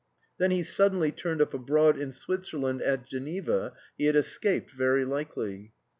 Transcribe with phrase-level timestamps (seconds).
[0.39, 5.73] Then he suddenly turned up abroad in Switzerland at Geneva he had escaped, very likely.